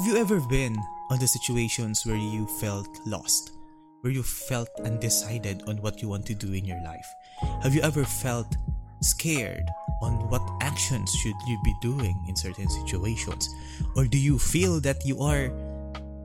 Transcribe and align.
Have 0.00 0.08
you 0.08 0.16
ever 0.16 0.40
been 0.40 0.82
on 1.10 1.18
the 1.18 1.28
situations 1.28 2.06
where 2.06 2.16
you 2.16 2.46
felt 2.46 2.88
lost? 3.04 3.52
Where 4.00 4.10
you 4.10 4.22
felt 4.22 4.70
undecided 4.82 5.62
on 5.68 5.76
what 5.82 6.00
you 6.00 6.08
want 6.08 6.24
to 6.24 6.34
do 6.34 6.54
in 6.54 6.64
your 6.64 6.80
life? 6.80 7.06
Have 7.62 7.74
you 7.74 7.82
ever 7.82 8.04
felt 8.04 8.56
scared 9.02 9.68
on 10.00 10.30
what 10.30 10.40
actions 10.62 11.12
should 11.16 11.34
you 11.46 11.60
be 11.62 11.74
doing 11.82 12.16
in 12.26 12.34
certain 12.34 12.66
situations? 12.70 13.46
Or 13.94 14.06
do 14.06 14.16
you 14.16 14.38
feel 14.38 14.80
that 14.80 15.04
you 15.04 15.20
are 15.20 15.52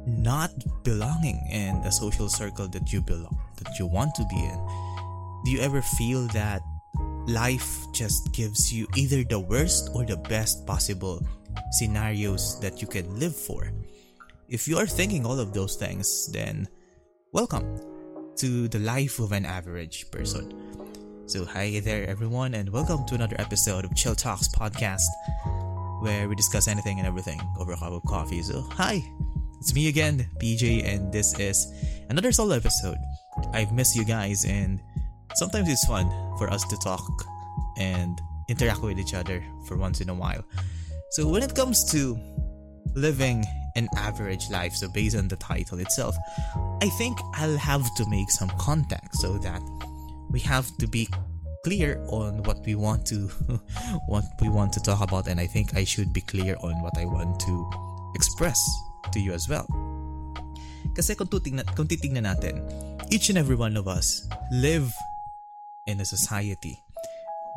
not 0.08 0.54
belonging 0.86 1.46
in 1.52 1.82
the 1.82 1.92
social 1.92 2.30
circle 2.30 2.70
that 2.70 2.94
you 2.94 3.02
belong, 3.02 3.38
that 3.58 3.78
you 3.78 3.88
want 3.88 4.16
to 4.16 4.26
be 4.30 4.40
in? 4.40 4.68
Do 5.44 5.52
you 5.52 5.60
ever 5.60 5.82
feel 5.82 6.28
that 6.28 6.62
life 7.28 7.92
just 7.92 8.32
gives 8.32 8.72
you 8.72 8.88
either 8.96 9.26
the 9.26 9.40
worst 9.40 9.90
or 9.94 10.06
the 10.06 10.16
best 10.16 10.66
possible 10.66 11.22
scenarios 11.72 12.60
that 12.60 12.82
you 12.82 12.88
can 12.88 13.20
live 13.20 13.36
for? 13.36 13.72
If 14.48 14.68
you 14.68 14.78
are 14.78 14.88
thinking 14.88 15.26
all 15.26 15.40
of 15.40 15.54
those 15.54 15.76
things, 15.76 16.32
then 16.32 16.68
welcome 17.32 17.80
to 18.38 18.68
the 18.68 18.80
life 18.80 19.20
of 19.20 19.32
an 19.32 19.46
average 19.46 20.12
person. 20.12 20.54
So, 21.28 21.46
hi 21.46 21.80
there, 21.80 22.08
everyone, 22.08 22.54
and 22.54 22.70
welcome 22.70 23.06
to 23.08 23.16
another 23.16 23.36
episode 23.40 23.86
of 23.86 23.96
Chill 23.96 24.14
Talks 24.14 24.48
Podcast, 24.48 25.08
where 26.02 26.30
we 26.30 26.36
discuss 26.36 26.68
anything 26.68 27.00
and 27.00 27.08
everything 27.08 27.42
over 27.58 27.72
a 27.72 27.78
cup 27.78 27.94
of 27.94 28.04
coffee. 28.04 28.44
So, 28.44 28.62
hi, 28.62 29.02
it's 29.60 29.74
me 29.74 29.88
again, 29.88 30.30
PJ, 30.40 30.86
and 30.86 31.12
this 31.12 31.40
is 31.40 31.74
another 32.10 32.32
solo 32.32 32.56
episode. 32.56 32.98
I've 33.54 33.72
missed 33.72 33.96
you 33.96 34.06
guys, 34.06 34.46
and 34.46 34.80
sometimes 35.34 35.68
it's 35.68 35.86
fun 35.88 36.08
for 36.38 36.48
us 36.52 36.64
to 36.66 36.78
talk 36.78 37.26
and 37.78 38.22
interact 38.48 38.82
with 38.82 39.00
each 39.00 39.14
other 39.14 39.44
for 39.66 39.78
once 39.78 40.02
in 40.02 40.10
a 40.10 40.14
while. 40.14 40.44
So, 41.12 41.28
when 41.28 41.44
it 41.44 41.56
comes 41.56 41.84
to 41.92 42.18
living 42.96 43.46
an 43.76 43.88
average 43.98 44.50
life, 44.50 44.74
so 44.74 44.88
based 44.90 45.16
on 45.16 45.28
the 45.28 45.36
title 45.38 45.80
itself, 45.80 46.16
I 46.82 46.90
think 46.98 47.18
I'll 47.36 47.58
have 47.58 47.84
to 47.98 48.10
make 48.10 48.32
some 48.32 48.50
context 48.58 49.22
so 49.22 49.38
that 49.40 49.62
we 50.32 50.40
have 50.42 50.66
to 50.78 50.88
be 50.88 51.08
clear 51.64 52.00
on 52.10 52.44
what 52.44 52.64
we 52.66 52.76
want 52.76 53.06
to 53.08 53.26
what 54.08 54.24
we 54.40 54.50
want 54.50 54.72
to 54.72 54.80
talk 54.80 55.02
about 55.02 55.26
and 55.26 55.40
I 55.40 55.48
think 55.48 55.76
I 55.76 55.84
should 55.84 56.14
be 56.14 56.22
clear 56.22 56.56
on 56.62 56.80
what 56.84 56.96
I 56.96 57.06
want 57.06 57.40
to 57.42 57.54
express 58.14 58.62
to 59.12 59.20
you 59.20 59.34
as 59.34 59.50
well. 59.50 59.66
Kasi 60.96 61.16
kung, 61.16 61.28
tutingnan, 61.28 61.66
kung 61.76 61.90
titingnan 61.90 62.30
natin, 62.30 62.62
each 63.10 63.34
and 63.34 63.38
every 63.38 63.58
one 63.58 63.76
of 63.76 63.90
us 63.90 64.30
live 64.54 64.94
in 65.90 66.00
a 66.00 66.06
society 66.06 66.78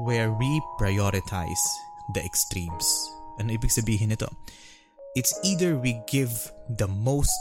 where 0.00 0.32
we 0.32 0.48
prioritize 0.80 1.62
the 2.14 2.24
extremes. 2.24 2.86
Ibig 3.46 3.70
sabihin 3.70 4.10
nito? 4.10 4.26
It's 5.14 5.30
either 5.46 5.78
we 5.78 6.02
give 6.10 6.34
the 6.74 6.90
most 6.90 7.38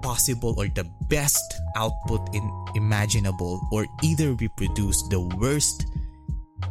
possible 0.00 0.56
or 0.56 0.68
the 0.72 0.88
best 1.08 1.44
output 1.76 2.20
in 2.34 2.42
imaginable 2.74 3.60
or 3.72 3.86
either 4.02 4.34
we 4.34 4.48
produce 4.56 5.00
the 5.12 5.20
worst 5.36 5.84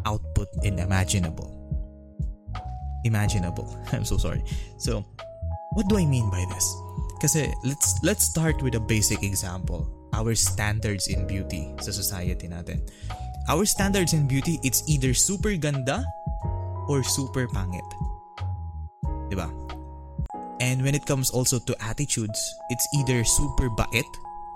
output 0.06 0.50
in 0.64 0.80
imaginable. 0.80 1.54
Imaginable. 3.06 3.70
I'm 3.94 4.06
so 4.06 4.18
sorry. 4.18 4.44
So 4.78 5.06
what 5.74 5.88
do 5.88 5.98
i 5.98 6.06
mean 6.06 6.30
by 6.30 6.44
this? 6.50 6.66
Kasi 7.22 7.52
let's 7.64 8.00
let's 8.02 8.24
start 8.24 8.62
with 8.62 8.76
a 8.76 8.84
basic 8.84 9.24
example. 9.24 9.88
Our 10.14 10.34
standards 10.34 11.08
in 11.08 11.28
beauty 11.28 11.70
sa 11.80 11.92
society 11.94 12.50
natin. 12.50 12.82
Our 13.48 13.66
standards 13.66 14.14
in 14.14 14.26
beauty 14.26 14.58
it's 14.64 14.84
either 14.90 15.14
super 15.14 15.54
ganda 15.56 16.06
or 16.90 17.06
super 17.06 17.46
pangit 17.46 17.86
'di 19.30 19.38
ba 19.38 19.48
and 20.60 20.84
when 20.84 20.94
it 20.94 21.06
comes 21.06 21.32
also 21.32 21.58
to 21.60 21.76
attitudes, 21.84 22.40
it's 22.70 22.88
either 22.94 23.24
super 23.24 23.70
bait 23.70 24.06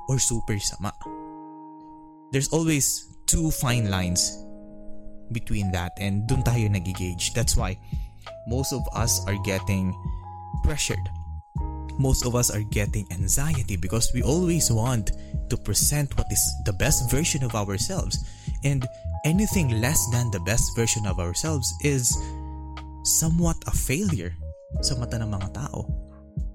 or 0.09 0.20
super 0.20 0.59
sama. 0.59 0.92
There's 2.31 2.52
always 2.52 3.07
two 3.25 3.52
fine 3.52 3.90
lines 3.90 4.35
between 5.31 5.72
that 5.72 5.96
and 5.97 6.28
dun 6.28 6.44
tayo 6.44 6.68
nagigauge. 6.68 7.31
That's 7.34 7.56
why 7.56 7.80
most 8.47 8.74
of 8.74 8.84
us 8.94 9.24
are 9.28 9.40
getting 9.47 9.96
pressured. 10.63 11.02
Most 11.96 12.25
of 12.25 12.36
us 12.36 12.52
are 12.52 12.66
getting 12.74 13.07
anxiety 13.12 13.78
because 13.78 14.12
we 14.12 14.24
always 14.24 14.72
want 14.72 15.13
to 15.50 15.56
present 15.56 16.18
what 16.18 16.28
is 16.31 16.41
the 16.66 16.74
best 16.74 17.07
version 17.09 17.44
of 17.46 17.56
ourselves. 17.56 18.18
And 18.66 18.84
anything 19.23 19.81
less 19.81 20.06
than 20.11 20.31
the 20.31 20.39
best 20.39 20.75
version 20.75 21.07
of 21.07 21.19
ourselves 21.19 21.73
is 21.81 22.11
somewhat 23.03 23.57
a 23.67 23.72
failure 23.72 24.35
sa 24.84 24.95
mata 24.95 25.19
ng 25.19 25.31
mga 25.31 25.50
tao. 25.56 25.88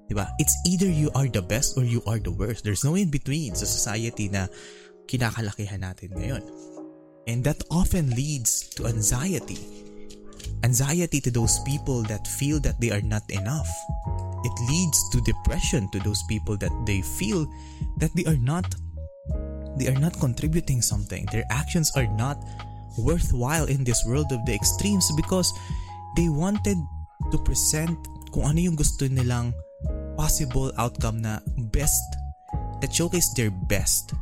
Diba? 0.09 0.29
It's 0.41 0.57
either 0.65 0.89
you 0.89 1.13
are 1.13 1.29
the 1.29 1.45
best 1.45 1.77
or 1.77 1.85
you 1.85 2.01
are 2.09 2.19
the 2.19 2.33
worst. 2.33 2.65
There's 2.65 2.85
no 2.85 2.97
in 2.97 3.13
between 3.13 3.53
sa 3.53 3.69
society 3.69 4.33
na 4.33 4.49
kinakalakihan 5.05 5.85
natin 5.85 6.17
ngayon. 6.17 6.45
And 7.29 7.45
that 7.45 7.61
often 7.69 8.09
leads 8.17 8.73
to 8.81 8.89
anxiety. 8.89 9.61
Anxiety 10.65 11.21
to 11.21 11.31
those 11.31 11.61
people 11.69 12.01
that 12.09 12.25
feel 12.25 12.57
that 12.65 12.81
they 12.81 12.89
are 12.89 13.05
not 13.05 13.25
enough. 13.29 13.69
It 14.49 14.57
leads 14.65 14.97
to 15.13 15.21
depression 15.21 15.93
to 15.93 16.01
those 16.01 16.25
people 16.25 16.57
that 16.57 16.73
they 16.89 17.05
feel 17.05 17.45
that 18.01 18.13
they 18.17 18.25
are 18.25 18.41
not 18.41 18.65
they 19.79 19.89
are 19.89 19.99
not 19.99 20.19
contributing 20.19 20.83
something. 20.83 21.27
Their 21.33 21.45
actions 21.51 21.91
are 21.97 22.07
not 22.07 22.43
worthwhile 22.99 23.67
in 23.67 23.85
this 23.85 24.05
world 24.05 24.33
of 24.33 24.45
the 24.45 24.55
extremes 24.55 25.11
because 25.17 25.53
they 26.17 26.29
wanted 26.29 26.77
to 27.31 27.39
present 27.39 27.95
kung 28.35 28.45
ano 28.45 28.59
yung 28.61 28.77
gusto 28.77 29.07
nilang 29.07 29.55
possible 30.19 30.75
outcome 30.77 31.23
na 31.23 31.39
best 31.71 32.03
that 32.83 32.91
showcase 32.91 33.31
their 33.35 33.51
best. 33.51 34.13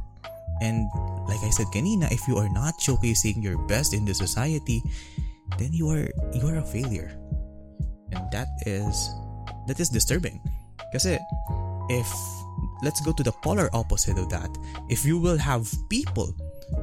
And 0.60 0.88
like 1.28 1.40
I 1.44 1.52
said 1.52 1.68
kanina, 1.72 2.08
if 2.12 2.24
you 2.28 2.36
are 2.36 2.48
not 2.48 2.76
showcasing 2.80 3.42
your 3.42 3.56
best 3.68 3.92
in 3.92 4.04
the 4.04 4.14
society, 4.14 4.80
then 5.58 5.72
you 5.72 5.88
are 5.88 6.08
you 6.32 6.44
are 6.48 6.60
a 6.60 6.66
failure. 6.66 7.12
And 8.12 8.24
that 8.32 8.48
is 8.64 8.96
that 9.68 9.80
is 9.80 9.88
disturbing. 9.88 10.40
Kasi 10.92 11.18
if 11.88 12.08
let's 12.82 13.00
go 13.00 13.12
to 13.12 13.22
the 13.22 13.32
polar 13.42 13.70
opposite 13.72 14.18
of 14.18 14.28
that. 14.30 14.50
If 14.88 15.04
you 15.04 15.18
will 15.18 15.38
have 15.38 15.68
people 15.88 16.32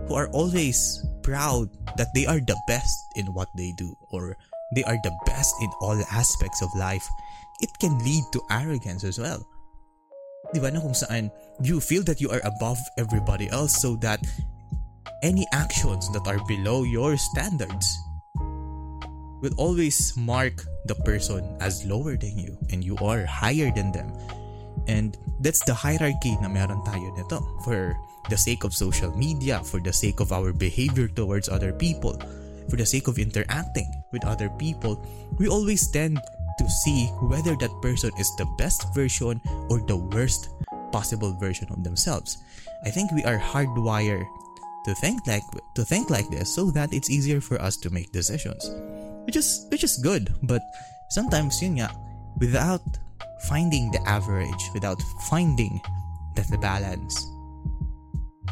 who 0.07 0.15
are 0.15 0.29
always 0.29 1.03
proud 1.21 1.69
that 1.97 2.13
they 2.13 2.25
are 2.25 2.39
the 2.39 2.59
best 2.67 2.97
in 3.15 3.33
what 3.33 3.49
they 3.55 3.73
do 3.77 3.93
or 4.11 4.37
they 4.75 4.83
are 4.83 4.97
the 5.03 5.13
best 5.25 5.55
in 5.61 5.69
all 5.81 5.97
aspects 6.11 6.61
of 6.61 6.69
life, 6.75 7.07
it 7.61 7.69
can 7.79 7.97
lead 7.99 8.23
to 8.33 8.41
arrogance 8.51 9.03
as 9.03 9.19
well. 9.19 9.45
Di 10.53 10.59
ba 10.59 10.69
na 10.69 10.81
kung 10.83 10.93
saan 10.93 11.31
you 11.63 11.79
feel 11.79 12.03
that 12.03 12.19
you 12.21 12.29
are 12.29 12.43
above 12.43 12.77
everybody 12.99 13.49
else 13.49 13.79
so 13.81 13.95
that 14.03 14.19
any 15.23 15.47
actions 15.55 16.11
that 16.11 16.27
are 16.27 16.41
below 16.45 16.83
your 16.83 17.15
standards 17.15 17.87
will 19.39 19.55
always 19.57 20.15
mark 20.15 20.63
the 20.85 20.95
person 21.07 21.43
as 21.59 21.87
lower 21.87 22.15
than 22.15 22.35
you 22.37 22.55
and 22.71 22.83
you 22.83 22.95
are 22.99 23.25
higher 23.25 23.71
than 23.71 23.91
them. 23.91 24.11
And 24.87 25.17
that's 25.39 25.63
the 25.63 25.73
hierarchy 25.73 26.37
na 26.41 26.47
meron 26.47 26.83
tayo 26.83 27.15
nito 27.15 27.39
for 27.63 27.95
the 28.29 28.37
sake 28.37 28.63
of 28.63 28.73
social 28.73 29.11
media, 29.15 29.63
for 29.63 29.79
the 29.79 29.93
sake 29.93 30.19
of 30.19 30.31
our 30.31 30.53
behavior 30.53 31.07
towards 31.07 31.49
other 31.49 31.73
people, 31.73 32.19
for 32.69 32.75
the 32.75 32.85
sake 32.85 33.07
of 33.07 33.19
interacting 33.19 33.87
with 34.11 34.25
other 34.25 34.49
people, 34.59 34.99
we 35.39 35.47
always 35.47 35.87
tend 35.91 36.19
to 36.59 36.69
see 36.85 37.07
whether 37.27 37.55
that 37.57 37.73
person 37.81 38.11
is 38.19 38.29
the 38.37 38.47
best 38.57 38.93
version 38.93 39.41
or 39.69 39.79
the 39.81 39.97
worst 39.97 40.49
possible 40.91 41.33
version 41.39 41.67
of 41.71 41.83
themselves. 41.83 42.37
I 42.85 42.89
think 42.89 43.11
we 43.11 43.23
are 43.23 43.39
hardwired 43.39 44.27
to 44.85 44.93
think 44.95 45.25
like 45.25 45.43
to 45.75 45.83
think 45.83 46.09
like 46.09 46.29
this 46.29 46.53
so 46.53 46.69
that 46.71 46.93
it's 46.93 47.09
easier 47.09 47.41
for 47.41 47.59
us 47.61 47.77
to 47.77 47.89
make 47.89 48.11
decisions. 48.11 48.69
Which 49.25 49.35
is 49.35 49.65
which 49.71 49.83
is 49.83 49.97
good, 49.97 50.35
but 50.43 50.61
sometimes 51.09 51.63
yun 51.63 51.79
nga, 51.79 51.89
without 52.37 52.83
finding 53.49 53.91
the 53.91 54.01
average, 54.07 54.63
without 54.73 55.01
finding 55.29 55.81
that 56.35 56.49
the 56.49 56.57
balance, 56.57 57.15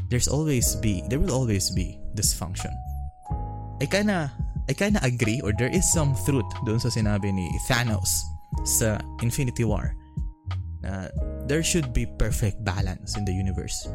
there's 0.10 0.28
always 0.28 0.76
be 0.78 1.04
there 1.08 1.20
will 1.20 1.34
always 1.34 1.72
be 1.72 2.00
dysfunction. 2.16 2.72
I 3.82 3.86
kinda 3.86 4.32
I 4.70 4.74
kinda 4.74 5.00
agree 5.04 5.42
or 5.42 5.52
there 5.54 5.72
is 5.72 5.88
some 5.92 6.14
truth 6.28 6.48
doon 6.68 6.80
sa 6.80 6.90
sinabi 6.90 7.34
ni 7.34 7.48
Thanos 7.66 8.12
sa 8.68 9.00
Infinity 9.24 9.64
War 9.64 9.96
there 11.52 11.64
should 11.64 11.92
be 11.92 12.06
perfect 12.06 12.64
balance 12.64 13.18
in 13.18 13.26
the 13.26 13.34
universe. 13.34 13.88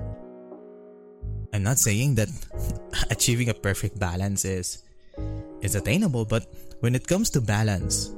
I'm 1.54 1.62
not 1.62 1.78
saying 1.78 2.16
that 2.16 2.28
achieving 3.10 3.48
a 3.48 3.54
perfect 3.54 3.98
balance 3.98 4.44
is 4.44 4.84
is 5.62 5.74
attainable, 5.74 6.26
but 6.28 6.44
when 6.80 6.94
it 6.94 7.08
comes 7.08 7.30
to 7.32 7.40
balance, 7.40 8.12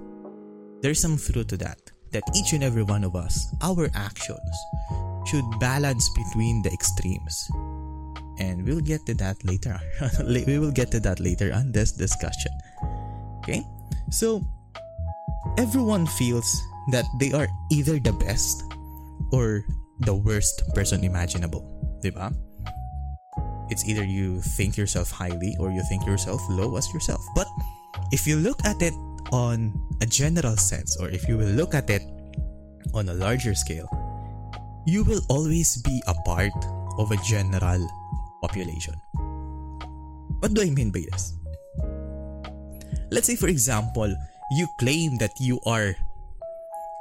there's 0.83 0.99
some 0.99 1.17
truth 1.17 1.55
to 1.55 1.57
that. 1.63 1.79
That 2.13 2.25
each 2.35 2.53
and 2.53 2.65
every 2.65 2.83
one 2.83 3.05
of 3.05 3.15
us, 3.15 3.53
our 3.61 3.91
actions, 3.95 4.51
should 5.27 5.45
balance 5.61 6.09
between 6.17 6.63
the 6.63 6.73
extremes. 6.73 7.51
And 8.39 8.65
we'll 8.65 8.81
get 8.81 9.05
to 9.07 9.15
that 9.15 9.45
later. 9.45 9.77
we 10.25 10.59
will 10.59 10.71
get 10.71 10.91
to 10.93 11.01
that 11.01 11.21
later 11.21 11.53
on 11.53 11.73
this 11.73 11.93
discussion. 11.93 12.53
Okay? 13.43 13.67
So, 14.11 14.41
everyone 15.59 16.07
feels 16.07 16.49
that 16.93 17.05
they 17.19 17.33
are 17.33 17.49
either 17.71 17.99
the 17.99 18.13
best 18.13 18.63
or 19.33 19.65
the 20.01 20.15
worst 20.15 20.63
person 20.75 21.05
imaginable. 21.05 21.67
Diba? 22.03 22.33
It's 23.69 23.85
either 23.85 24.05
you 24.05 24.41
think 24.41 24.77
yourself 24.77 25.11
highly 25.11 25.55
or 25.61 25.71
you 25.71 25.83
think 25.89 26.07
yourself 26.07 26.41
low 26.49 26.77
as 26.77 26.89
yourself. 26.95 27.21
But 27.35 27.47
if 28.13 28.27
you 28.27 28.37
look 28.37 28.65
at 28.65 28.81
it 28.81 28.95
on 29.33 29.73
a 30.01 30.07
general 30.07 30.57
sense 30.57 30.97
or 30.97 31.09
if 31.09 31.29
you 31.29 31.37
will 31.37 31.53
look 31.53 31.75
at 31.75 31.91
it 31.91 32.03
on 32.95 33.09
a 33.09 33.15
larger 33.15 33.55
scale, 33.55 33.89
you 34.87 35.05
will 35.05 35.21
always 35.29 35.81
be 35.83 36.03
a 36.07 36.15
part 36.25 36.55
of 36.99 37.11
a 37.13 37.19
general 37.25 37.81
population. 38.41 38.95
What 40.41 40.55
do 40.55 40.63
I 40.63 40.71
mean 40.71 40.91
by 40.91 41.05
this? 41.11 41.35
Let's 43.11 43.27
say 43.27 43.37
for 43.37 43.49
example, 43.49 44.15
you 44.53 44.67
claim 44.79 45.17
that 45.19 45.33
you 45.41 45.61
are 45.67 45.95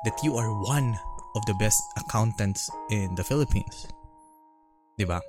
that 0.06 0.18
you 0.24 0.36
are 0.36 0.52
one 0.64 0.96
of 1.36 1.46
the 1.46 1.56
best 1.60 1.82
accountants 1.98 2.70
in 2.92 3.16
the 3.16 3.24
Philippines. 3.24 3.88
Diba? 5.00 5.22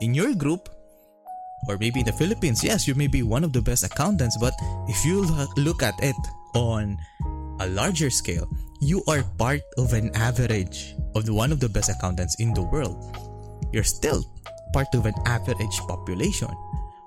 In 0.00 0.14
your 0.14 0.34
group, 0.34 0.68
or 1.68 1.78
maybe 1.78 2.00
in 2.00 2.06
the 2.06 2.12
Philippines, 2.12 2.62
yes, 2.62 2.86
you 2.86 2.94
may 2.94 3.06
be 3.06 3.22
one 3.22 3.44
of 3.44 3.52
the 3.52 3.62
best 3.62 3.84
accountants, 3.84 4.36
but 4.40 4.54
if 4.88 5.04
you 5.04 5.24
look 5.56 5.82
at 5.82 5.94
it 6.02 6.16
on 6.54 6.98
a 7.60 7.66
larger 7.68 8.10
scale, 8.10 8.48
you 8.80 9.02
are 9.08 9.22
part 9.38 9.62
of 9.78 9.92
an 9.92 10.10
average 10.14 10.94
of 11.14 11.24
the 11.24 11.32
one 11.32 11.52
of 11.52 11.60
the 11.60 11.68
best 11.68 11.90
accountants 11.90 12.36
in 12.40 12.52
the 12.54 12.62
world. 12.62 12.98
You're 13.72 13.86
still 13.86 14.24
part 14.72 14.92
of 14.94 15.06
an 15.06 15.14
average 15.26 15.78
population. 15.88 16.50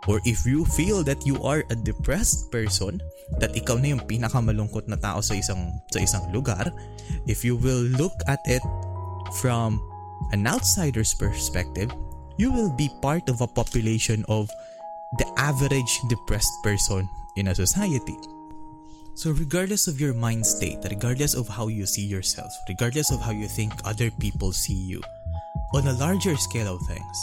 Or 0.08 0.22
if 0.24 0.48
you 0.48 0.64
feel 0.64 1.04
that 1.04 1.28
you 1.28 1.36
are 1.44 1.68
a 1.70 1.76
depressed 1.76 2.48
person, 2.48 3.04
that 3.44 3.52
ikaw 3.52 3.76
na 3.76 3.92
yung 3.92 4.08
pinakamalungkot 4.08 4.88
na 4.88 4.96
tao 4.96 5.20
sa 5.20 5.36
isang 5.36 5.76
sa 5.92 6.00
isang 6.00 6.24
lugar, 6.32 6.64
if 7.28 7.44
you 7.44 7.60
will 7.60 7.84
look 8.00 8.16
at 8.32 8.40
it 8.48 8.64
from 9.44 9.84
an 10.32 10.48
outsider's 10.48 11.12
perspective, 11.12 11.92
you 12.38 12.52
will 12.52 12.70
be 12.70 12.90
part 13.02 13.30
of 13.30 13.42
a 13.42 13.48
population 13.48 14.24
of 14.30 14.50
the 15.18 15.28
average 15.38 16.00
depressed 16.10 16.54
person 16.64 17.10
in 17.36 17.48
a 17.50 17.56
society. 17.56 18.18
So 19.16 19.32
regardless 19.32 19.88
of 19.88 20.00
your 20.00 20.14
mind 20.14 20.46
state, 20.46 20.78
regardless 20.90 21.34
of 21.34 21.48
how 21.48 21.70
you 21.70 21.86
see 21.86 22.06
yourself, 22.06 22.54
regardless 22.70 23.12
of 23.12 23.20
how 23.20 23.32
you 23.32 23.48
think 23.48 23.74
other 23.84 24.12
people 24.12 24.52
see 24.52 24.78
you, 24.78 25.02
on 25.74 25.88
a 25.88 25.98
larger 25.98 26.38
scale 26.38 26.76
of 26.76 26.86
things, 26.88 27.18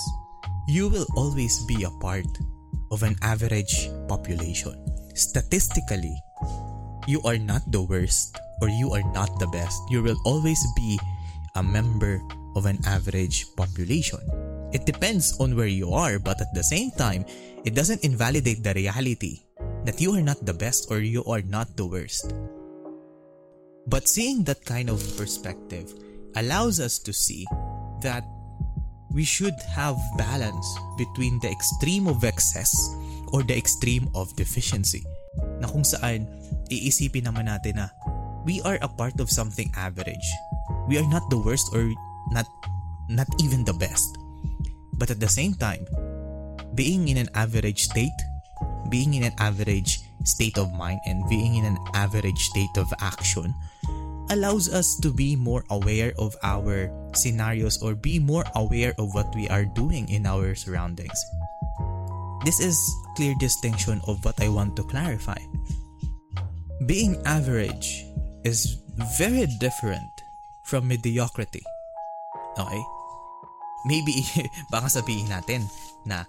you 0.66 0.88
will 0.88 1.06
always 1.16 1.64
be 1.66 1.84
a 1.84 1.90
part 2.02 2.26
of 2.90 3.02
an 3.02 3.14
average 3.22 3.90
population. 4.08 4.74
Statistically, 5.14 6.18
you 7.06 7.22
are 7.22 7.38
not 7.38 7.62
the 7.70 7.82
worst 7.82 8.36
or 8.60 8.68
you 8.68 8.90
are 8.92 9.04
not 9.12 9.30
the 9.38 9.46
best. 9.48 9.78
You 9.90 10.02
will 10.02 10.18
always 10.24 10.58
be 10.74 10.98
a 11.54 11.62
member 11.62 12.20
of 12.56 12.66
an 12.66 12.78
average 12.86 13.46
population. 13.56 14.20
It 14.74 14.90
depends 14.90 15.38
on 15.38 15.54
where 15.54 15.70
you 15.70 15.94
are, 15.94 16.18
but 16.18 16.42
at 16.42 16.50
the 16.50 16.66
same 16.66 16.90
time, 16.98 17.24
it 17.62 17.78
doesn't 17.78 18.02
invalidate 18.02 18.66
the 18.66 18.74
reality 18.74 19.46
that 19.86 20.02
you 20.02 20.10
are 20.18 20.20
not 20.20 20.42
the 20.42 20.52
best 20.52 20.90
or 20.90 20.98
you 20.98 21.22
are 21.30 21.46
not 21.46 21.78
the 21.78 21.86
worst. 21.86 22.34
But 23.86 24.10
seeing 24.10 24.42
that 24.44 24.66
kind 24.66 24.90
of 24.90 24.98
perspective 25.16 25.94
allows 26.34 26.80
us 26.80 26.98
to 27.06 27.12
see 27.12 27.46
that 28.02 28.26
we 29.14 29.22
should 29.22 29.54
have 29.70 29.94
balance 30.18 30.66
between 30.98 31.38
the 31.38 31.54
extreme 31.54 32.08
of 32.10 32.24
excess 32.24 32.74
or 33.30 33.46
the 33.46 33.56
extreme 33.56 34.10
of 34.18 34.34
deficiency. 34.34 35.06
Na 35.62 35.70
kung 35.70 35.86
saan 35.86 36.26
iisipin 36.66 37.30
naman 37.30 37.46
natin 37.46 37.78
na 37.78 37.94
we 38.42 38.58
are 38.66 38.82
a 38.82 38.90
part 38.90 39.22
of 39.22 39.30
something 39.30 39.70
average. 39.78 40.26
We 40.90 40.98
are 40.98 41.06
not 41.06 41.22
the 41.30 41.38
worst 41.38 41.70
or 41.70 41.94
not 42.34 42.50
not 43.06 43.30
even 43.38 43.62
the 43.62 43.76
best. 43.76 44.23
But 44.98 45.10
at 45.10 45.20
the 45.20 45.28
same 45.28 45.54
time, 45.54 45.86
being 46.74 47.08
in 47.08 47.16
an 47.16 47.28
average 47.34 47.84
state 47.84 48.14
being 48.88 49.14
in 49.14 49.24
an 49.24 49.34
average 49.38 50.00
state 50.24 50.58
of 50.58 50.72
mind 50.72 51.00
and 51.06 51.26
being 51.28 51.56
in 51.56 51.64
an 51.64 51.78
average 51.94 52.38
state 52.38 52.76
of 52.76 52.92
action 53.00 53.54
allows 54.30 54.72
us 54.72 54.96
to 55.00 55.12
be 55.12 55.36
more 55.36 55.64
aware 55.70 56.12
of 56.18 56.34
our 56.42 56.88
scenarios 57.12 57.80
or 57.82 57.94
be 57.94 58.18
more 58.18 58.44
aware 58.54 58.94
of 58.98 59.12
what 59.14 59.28
we 59.34 59.48
are 59.48 59.64
doing 59.64 60.08
in 60.08 60.24
our 60.26 60.54
surroundings. 60.54 61.18
This 62.44 62.60
is 62.60 62.76
clear 63.16 63.34
distinction 63.38 64.00
of 64.06 64.24
what 64.24 64.40
I 64.40 64.48
want 64.48 64.76
to 64.76 64.84
clarify. 64.84 65.38
Being 66.86 67.20
average 67.26 68.04
is 68.44 68.80
very 69.18 69.46
different 69.60 70.12
from 70.64 70.88
mediocrity. 70.88 71.62
Okay? 72.58 72.82
Maybe 73.84 74.24
baka 74.72 74.88
sabihin 74.88 75.28
natin 75.28 75.68
na 76.08 76.24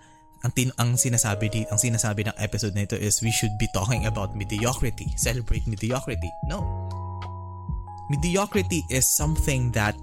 ang 0.46 0.52
tin 0.54 0.70
ang 0.78 0.94
sinasabi 0.94 1.50
di 1.50 1.62
ang 1.74 1.80
sinasabi 1.82 2.28
ng 2.28 2.36
episode 2.38 2.78
nito 2.78 2.94
is 2.94 3.24
we 3.26 3.34
should 3.34 3.56
be 3.58 3.66
talking 3.74 4.06
about 4.06 4.38
mediocrity 4.38 5.10
celebrate 5.18 5.66
mediocrity. 5.66 6.30
No. 6.46 6.62
Mediocrity 8.14 8.86
is 8.94 9.10
something 9.10 9.74
that 9.74 9.98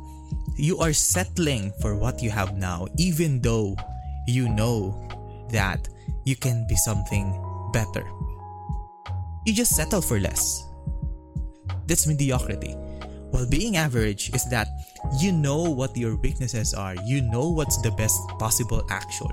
you 0.59 0.83
are 0.83 0.91
settling 0.91 1.71
for 1.79 1.95
what 1.95 2.19
you 2.19 2.35
have 2.35 2.59
now 2.59 2.91
even 2.99 3.39
though 3.39 3.79
you 4.27 4.51
know 4.51 4.91
that 5.55 5.87
you 6.27 6.35
can 6.35 6.67
be 6.67 6.75
something 6.75 7.31
better. 7.71 8.03
You 9.47 9.55
just 9.55 9.75
settle 9.75 10.03
for 10.03 10.19
less. 10.19 10.67
That's 11.87 12.07
mediocrity. 12.07 12.75
While 13.31 13.49
being 13.49 13.77
average 13.77 14.31
is 14.35 14.45
that 14.51 14.69
you 15.21 15.33
know 15.33 15.63
what 15.63 15.97
your 15.97 16.17
weaknesses 16.17 16.73
are 16.75 16.95
you 17.05 17.21
know 17.21 17.49
what's 17.49 17.81
the 17.83 17.91
best 17.93 18.17
possible 18.39 18.85
action 18.91 19.29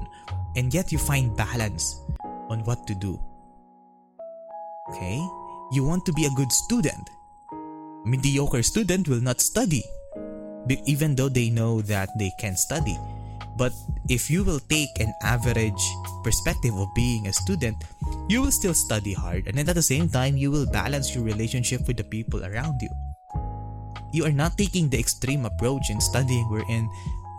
and 0.55 0.73
yet 0.73 0.91
you 0.91 0.97
find 0.97 1.35
balance 1.37 2.01
on 2.49 2.63
what 2.65 2.85
to 2.87 2.95
do. 2.95 3.19
Okay? 4.89 5.21
You 5.71 5.85
want 5.85 6.05
to 6.05 6.13
be 6.13 6.25
a 6.25 6.33
good 6.35 6.51
student. 6.51 7.09
Mediocre 8.05 8.63
student 8.63 9.07
will 9.07 9.21
not 9.21 9.41
study 9.41 9.83
even 10.85 11.15
though 11.15 11.29
they 11.29 11.49
know 11.49 11.81
that 11.81 12.09
they 12.19 12.31
can 12.39 12.55
study. 12.55 12.97
But 13.57 13.73
if 14.07 14.29
you 14.29 14.43
will 14.43 14.59
take 14.59 14.99
an 14.99 15.13
average 15.23 15.81
perspective 16.23 16.75
of 16.75 16.93
being 16.95 17.27
a 17.27 17.33
student, 17.33 17.75
you 18.27 18.41
will 18.41 18.51
still 18.51 18.73
study 18.73 19.13
hard 19.13 19.47
and 19.47 19.57
then 19.57 19.69
at 19.69 19.75
the 19.75 19.81
same 19.81 20.09
time 20.09 20.37
you 20.37 20.51
will 20.51 20.65
balance 20.67 21.15
your 21.15 21.23
relationship 21.23 21.87
with 21.87 21.97
the 21.97 22.03
people 22.03 22.45
around 22.45 22.81
you. 22.81 22.89
You 24.11 24.25
are 24.25 24.33
not 24.33 24.57
taking 24.57 24.89
the 24.89 24.97
extreme 24.97 25.45
approach 25.45 25.93
in 25.93 26.01
studying 26.01 26.49
wherein 26.49 26.89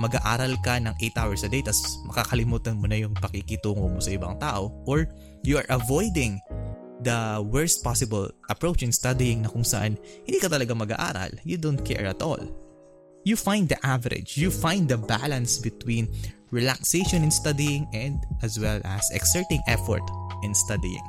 mag-aaral 0.00 0.57
ka 0.65 0.81
ng 0.81 0.97
8 0.97 1.21
hours 1.21 1.45
a 1.45 1.50
day 1.53 1.61
tas 1.61 2.00
makakalimutan 2.09 2.81
mo 2.81 2.89
na 2.89 3.05
yung 3.05 3.12
pakikitungo 3.12 3.85
mo 3.85 4.00
sa 4.00 4.17
ibang 4.17 4.41
tao 4.41 4.73
or 4.89 5.05
you 5.45 5.61
are 5.61 5.69
avoiding 5.69 6.41
the 7.05 7.41
worst 7.53 7.85
possible 7.85 8.29
approach 8.49 8.81
in 8.81 8.93
studying 8.93 9.45
na 9.45 9.49
kung 9.53 9.65
saan 9.65 10.00
hindi 10.25 10.41
ka 10.41 10.49
talaga 10.49 10.73
mag-aaral. 10.73 11.33
You 11.45 11.61
don't 11.61 11.81
care 11.85 12.09
at 12.09 12.25
all. 12.25 12.41
You 13.25 13.37
find 13.37 13.69
the 13.69 13.77
average. 13.85 14.41
You 14.41 14.49
find 14.49 14.89
the 14.89 14.97
balance 14.97 15.61
between 15.61 16.09
relaxation 16.49 17.21
in 17.21 17.29
studying 17.29 17.85
and 17.93 18.25
as 18.41 18.57
well 18.57 18.81
as 18.85 19.05
exerting 19.12 19.61
effort 19.69 20.05
in 20.41 20.57
studying. 20.57 21.05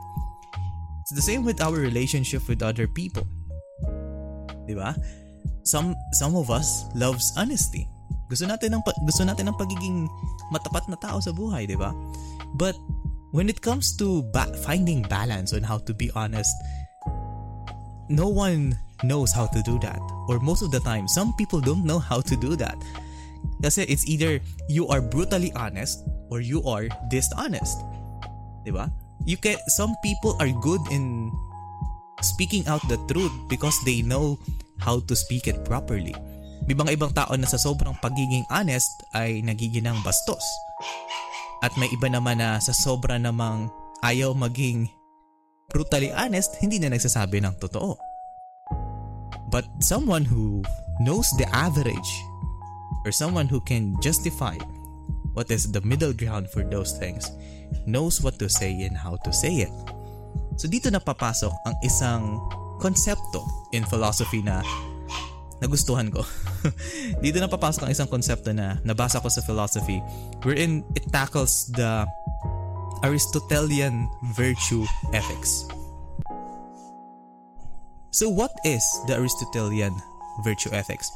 It's 1.08 1.16
the 1.16 1.24
same 1.24 1.44
with 1.48 1.64
our 1.64 1.76
relationship 1.76 2.48
with 2.52 2.60
other 2.64 2.88
people. 2.88 3.24
Diba? 4.68 4.96
Some 5.64 5.94
some 6.18 6.34
of 6.34 6.50
us 6.50 6.90
loves 6.98 7.34
honesty. 7.38 7.86
Gusto 8.32 8.48
natin 8.48 8.80
ng 8.80 8.84
gusto 9.06 9.24
natin 9.28 9.52
ng 9.52 9.58
pagiging 9.60 10.08
matapat 10.50 10.88
na 10.88 10.98
tao 10.98 11.20
sa 11.20 11.36
buhay, 11.36 11.68
'di 11.68 11.78
ba? 11.78 11.94
But 12.56 12.76
when 13.36 13.48
it 13.48 13.64
comes 13.64 13.96
to 14.00 14.24
ba- 14.32 14.52
finding 14.64 15.04
balance 15.06 15.52
on 15.52 15.64
how 15.64 15.80
to 15.88 15.94
be 15.94 16.12
honest, 16.16 16.52
no 18.12 18.28
one 18.28 18.76
knows 19.04 19.32
how 19.32 19.48
to 19.52 19.60
do 19.64 19.80
that. 19.84 20.00
Or 20.28 20.40
most 20.40 20.62
of 20.62 20.72
the 20.72 20.84
time, 20.84 21.08
some 21.08 21.34
people 21.36 21.60
don't 21.60 21.86
know 21.86 22.00
how 22.00 22.22
to 22.22 22.36
do 22.36 22.56
that. 22.60 22.76
Kasi 23.62 23.86
it's 23.86 24.06
either 24.06 24.42
you 24.70 24.88
are 24.90 25.02
brutally 25.02 25.54
honest 25.54 26.02
or 26.34 26.42
you 26.42 26.64
are 26.66 26.90
dishonest. 27.10 27.78
'Di 28.66 28.72
ba? 28.74 28.90
You 29.30 29.38
can 29.38 29.58
some 29.70 29.94
people 30.02 30.34
are 30.42 30.50
good 30.50 30.82
in 30.90 31.30
speaking 32.26 32.66
out 32.70 32.82
the 32.90 32.98
truth 33.10 33.34
because 33.50 33.76
they 33.86 34.02
know 34.02 34.38
how 34.82 35.00
to 35.06 35.14
speak 35.14 35.46
it 35.46 35.62
properly. 35.64 36.12
May 36.66 36.78
mga 36.78 36.98
ibang 36.98 37.14
tao 37.14 37.34
na 37.38 37.50
sa 37.50 37.58
sobrang 37.58 37.98
pagiging 38.02 38.46
honest 38.50 38.90
ay 39.14 39.42
nagiginang 39.42 40.02
bastos. 40.06 40.44
At 41.62 41.74
may 41.78 41.90
iba 41.94 42.10
naman 42.10 42.42
na 42.42 42.58
sa 42.58 42.74
sobra 42.74 43.22
namang 43.22 43.70
ayaw 44.02 44.34
maging 44.34 44.90
brutally 45.70 46.12
honest, 46.12 46.58
hindi 46.60 46.82
na 46.82 46.92
nagsasabi 46.92 47.42
ng 47.42 47.56
totoo. 47.62 47.98
But 49.54 49.68
someone 49.84 50.26
who 50.26 50.66
knows 51.00 51.30
the 51.38 51.48
average 51.54 52.12
or 53.06 53.12
someone 53.12 53.50
who 53.50 53.60
can 53.62 53.98
justify 54.02 54.58
what 55.34 55.50
is 55.50 55.72
the 55.72 55.82
middle 55.82 56.14
ground 56.14 56.50
for 56.50 56.64
those 56.64 56.96
things 56.96 57.32
knows 57.88 58.22
what 58.22 58.38
to 58.40 58.48
say 58.48 58.84
and 58.84 58.96
how 58.96 59.16
to 59.24 59.32
say 59.32 59.68
it. 59.68 59.74
So 60.60 60.68
dito 60.68 60.92
na 60.92 61.00
papasok 61.00 61.52
ang 61.68 61.76
isang 61.84 62.24
konsepto 62.82 63.46
in 63.72 63.86
philosophy 63.86 64.42
na 64.42 64.66
nagustuhan 65.62 66.10
ko. 66.10 66.26
Dito 67.24 67.38
na 67.38 67.46
papasok 67.46 67.86
ang 67.86 67.94
isang 67.94 68.10
konsepto 68.10 68.50
na 68.50 68.82
nabasa 68.82 69.22
ko 69.22 69.30
sa 69.30 69.46
philosophy 69.46 70.02
wherein 70.42 70.82
it 70.98 71.06
tackles 71.14 71.70
the 71.78 72.04
Aristotelian 73.06 74.10
virtue 74.34 74.84
ethics. 75.14 75.70
So 78.10 78.28
what 78.28 78.52
is 78.66 78.84
the 79.06 79.16
Aristotelian 79.16 79.94
virtue 80.42 80.74
ethics? 80.74 81.14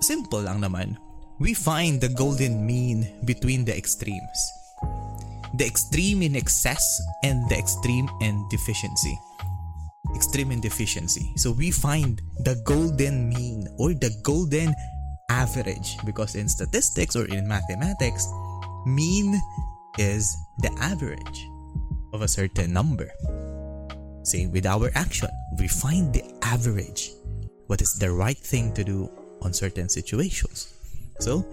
Simple 0.00 0.46
lang 0.46 0.62
naman. 0.62 0.96
We 1.42 1.54
find 1.54 2.00
the 2.02 2.10
golden 2.10 2.66
mean 2.66 3.06
between 3.26 3.66
the 3.66 3.74
extremes. 3.74 4.40
The 5.54 5.66
extreme 5.66 6.22
in 6.22 6.34
excess 6.34 6.82
and 7.22 7.46
the 7.50 7.58
extreme 7.58 8.10
in 8.22 8.42
deficiency 8.50 9.18
extreme 10.14 10.60
deficiency. 10.60 11.32
So 11.36 11.52
we 11.52 11.70
find 11.70 12.20
the 12.40 12.60
golden 12.64 13.28
mean 13.28 13.68
or 13.78 13.94
the 13.94 14.10
golden 14.22 14.74
average 15.30 15.96
because 16.04 16.34
in 16.34 16.48
statistics 16.48 17.16
or 17.16 17.26
in 17.26 17.46
mathematics, 17.46 18.26
mean 18.86 19.40
is 19.98 20.36
the 20.58 20.72
average 20.80 21.48
of 22.12 22.22
a 22.22 22.28
certain 22.28 22.72
number. 22.72 23.10
Same 24.22 24.52
with 24.52 24.66
our 24.66 24.90
action. 24.94 25.28
We 25.58 25.68
find 25.68 26.12
the 26.12 26.24
average. 26.42 27.12
What 27.66 27.82
is 27.82 27.94
the 27.94 28.10
right 28.10 28.38
thing 28.38 28.72
to 28.74 28.84
do 28.84 29.10
on 29.42 29.52
certain 29.52 29.88
situations? 29.88 30.74
So, 31.20 31.46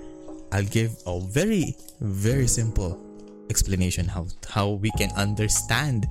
I'll 0.52 0.64
give 0.64 0.96
a 1.06 1.20
very, 1.20 1.76
very 2.00 2.48
simple 2.48 3.02
explanation 3.50 4.08
how, 4.08 4.28
how 4.48 4.70
we 4.70 4.92
can 4.92 5.12
understand 5.18 6.08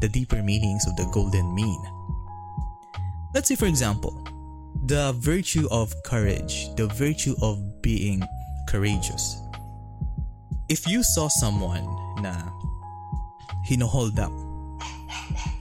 the 0.00 0.08
deeper 0.08 0.42
meanings 0.42 0.86
of 0.86 0.96
the 0.96 1.06
golden 1.12 1.54
mean. 1.54 1.82
Let's 3.34 3.48
say, 3.48 3.56
for 3.56 3.66
example, 3.66 4.14
the 4.86 5.12
virtue 5.18 5.68
of 5.70 5.92
courage, 6.04 6.74
the 6.76 6.86
virtue 6.86 7.34
of 7.42 7.82
being 7.82 8.22
courageous. 8.68 9.36
If 10.68 10.86
you 10.86 11.02
saw 11.02 11.28
someone 11.28 11.84
na 12.22 12.34
hinohold 13.66 14.18
up, 14.18 14.32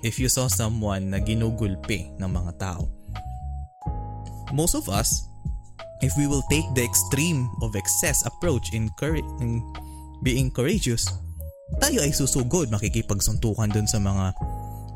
if 0.04 0.20
you 0.20 0.30
saw 0.30 0.48
someone 0.48 1.10
na 1.12 1.20
ginugulpi 1.20 2.16
ng 2.20 2.30
mga 2.32 2.60
tao, 2.60 2.88
most 4.54 4.76
of 4.76 4.88
us, 4.88 5.28
if 6.02 6.14
we 6.16 6.28
will 6.28 6.44
take 6.48 6.68
the 6.76 6.84
extreme 6.84 7.50
of 7.62 7.76
excess 7.76 8.24
approach 8.26 8.72
in, 8.74 8.90
courage, 9.00 9.28
in 9.42 9.60
being 10.24 10.52
courageous, 10.52 11.08
tayo 11.78 12.00
ay 12.00 12.16
susugod 12.16 12.72
makikipagsuntukan 12.72 13.70
dun 13.70 13.88
sa 13.88 14.00
mga 14.00 14.32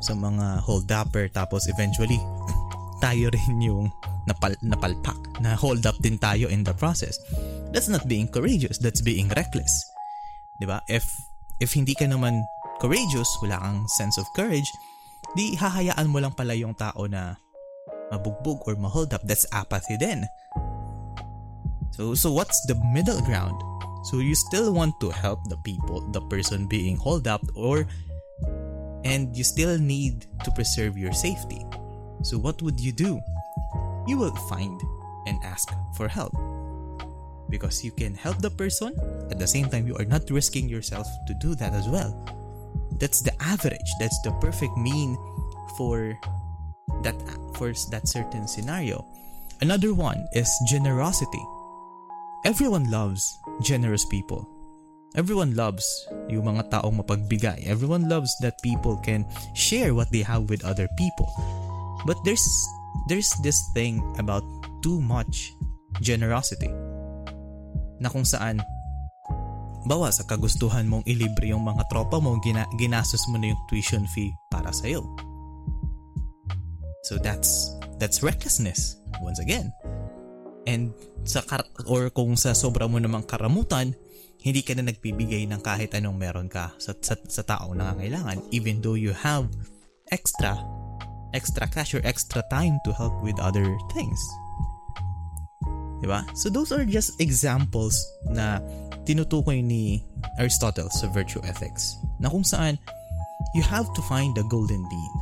sa 0.02 0.12
mga 0.18 0.64
hold-upper 0.66 1.30
tapos 1.30 1.70
eventually 1.70 2.18
tayo 3.04 3.30
rin 3.30 3.54
yung 3.62 3.86
napal, 4.26 4.54
napalpak 4.62 5.18
na 5.42 5.54
hold 5.54 5.84
up 5.86 5.94
din 6.02 6.18
tayo 6.18 6.46
in 6.50 6.62
the 6.62 6.74
process. 6.74 7.18
That's 7.70 7.88
not 7.88 8.06
being 8.06 8.28
courageous 8.28 8.78
that's 8.78 9.04
being 9.04 9.30
reckless. 9.32 9.72
'di 10.58 10.66
ba? 10.66 10.82
If 10.90 11.06
if 11.62 11.74
hindi 11.74 11.94
ka 11.94 12.08
naman 12.08 12.42
courageous 12.82 13.28
wala 13.44 13.58
kang 13.62 13.86
sense 13.94 14.18
of 14.18 14.26
courage 14.34 14.66
di 15.38 15.54
hahayaan 15.56 16.10
mo 16.10 16.18
lang 16.18 16.34
pala 16.34 16.52
yung 16.52 16.74
tao 16.74 17.06
na 17.06 17.38
mabugbog 18.12 18.60
or 18.68 18.76
ma-hold 18.76 19.14
up. 19.16 19.24
That's 19.24 19.48
apathy 19.54 19.96
din. 19.96 20.28
So 21.96 22.12
so 22.12 22.32
what's 22.32 22.60
the 22.68 22.76
middle 22.92 23.20
ground 23.24 23.56
So 24.02 24.18
you 24.18 24.34
still 24.34 24.72
want 24.72 24.98
to 25.00 25.10
help 25.10 25.40
the 25.48 25.56
people, 25.64 26.00
the 26.10 26.20
person 26.22 26.66
being 26.66 26.96
hold 26.96 27.26
up 27.26 27.42
or 27.54 27.86
and 29.04 29.36
you 29.36 29.44
still 29.44 29.78
need 29.78 30.26
to 30.44 30.50
preserve 30.52 30.96
your 30.96 31.12
safety. 31.12 31.64
So 32.22 32.38
what 32.38 32.62
would 32.62 32.78
you 32.78 32.92
do? 32.92 33.20
You 34.06 34.18
will 34.18 34.34
find 34.50 34.80
and 35.26 35.38
ask 35.44 35.70
for 35.96 36.08
help. 36.08 36.34
Because 37.50 37.84
you 37.84 37.92
can 37.92 38.14
help 38.14 38.38
the 38.38 38.50
person 38.50 38.94
at 39.30 39.38
the 39.38 39.46
same 39.46 39.68
time 39.68 39.86
you 39.86 39.96
are 39.96 40.06
not 40.06 40.30
risking 40.30 40.68
yourself 40.68 41.06
to 41.26 41.34
do 41.34 41.54
that 41.56 41.74
as 41.74 41.88
well. 41.88 42.14
That's 42.98 43.20
the 43.20 43.34
average. 43.42 43.90
That's 44.00 44.18
the 44.22 44.32
perfect 44.40 44.76
mean 44.76 45.18
for 45.76 46.18
that 47.02 47.18
for 47.54 47.72
that 47.90 48.08
certain 48.08 48.46
scenario. 48.48 49.04
Another 49.60 49.94
one 49.94 50.26
is 50.32 50.50
generosity. 50.68 51.44
Everyone 52.42 52.90
loves 52.90 53.38
generous 53.62 54.02
people. 54.04 54.42
Everyone 55.14 55.54
loves 55.54 55.86
yung 56.26 56.50
mga 56.50 56.74
taong 56.74 56.98
mapagbigay. 56.98 57.62
Everyone 57.70 58.10
loves 58.10 58.34
that 58.42 58.58
people 58.66 58.98
can 58.98 59.22
share 59.54 59.94
what 59.94 60.10
they 60.10 60.26
have 60.26 60.50
with 60.50 60.66
other 60.66 60.90
people. 60.98 61.30
But 62.02 62.18
there's 62.26 62.42
there's 63.06 63.30
this 63.46 63.62
thing 63.78 64.02
about 64.18 64.42
too 64.82 64.98
much 64.98 65.54
generosity. 66.02 66.74
Na 68.02 68.10
kung 68.10 68.26
saan 68.26 68.58
bawa 69.86 70.10
sa 70.10 70.26
kagustuhan 70.26 70.90
mong 70.90 71.06
ilibre 71.06 71.54
yung 71.54 71.62
mga 71.62 71.86
tropa 71.94 72.18
mo, 72.18 72.34
gina, 72.42 72.66
ginastos 72.74 73.22
mo 73.30 73.38
na 73.38 73.54
yung 73.54 73.62
tuition 73.70 74.02
fee 74.10 74.34
para 74.50 74.74
sa 74.74 74.90
iyo. 74.90 75.06
So 77.06 77.22
that's 77.22 77.70
that's 78.02 78.18
recklessness 78.18 78.98
once 79.22 79.38
again. 79.38 79.70
And 80.66 80.94
sa 81.26 81.42
kar- 81.42 81.68
or 81.90 82.10
kung 82.14 82.38
sa 82.38 82.54
sobra 82.54 82.86
mo 82.86 83.02
namang 83.02 83.26
karamutan, 83.26 83.94
hindi 84.42 84.60
ka 84.66 84.74
na 84.74 84.90
nagbibigay 84.90 85.46
ng 85.46 85.62
kahit 85.62 85.94
anong 85.94 86.18
meron 86.18 86.50
ka 86.50 86.74
sa, 86.82 86.92
sa, 86.98 87.14
sa 87.14 87.42
taong 87.46 87.78
nangangailangan 87.78 88.42
even 88.50 88.82
though 88.82 88.98
you 88.98 89.14
have 89.14 89.46
extra 90.10 90.58
extra 91.32 91.64
cash 91.70 91.94
or 91.94 92.02
extra 92.04 92.42
time 92.50 92.76
to 92.84 92.92
help 92.92 93.14
with 93.22 93.38
other 93.38 93.64
things. 93.94 94.20
Diba? 96.02 96.26
So 96.34 96.50
those 96.50 96.74
are 96.74 96.82
just 96.82 97.14
examples 97.22 97.94
na 98.26 98.58
tinutukoy 99.06 99.62
ni 99.62 100.02
Aristotle 100.36 100.90
sa 100.90 101.06
virtue 101.14 101.40
ethics 101.46 101.96
na 102.18 102.26
kung 102.26 102.42
saan 102.42 102.74
you 103.54 103.62
have 103.62 103.86
to 103.94 104.02
find 104.10 104.34
the 104.34 104.42
golden 104.50 104.82
mean. 104.82 105.14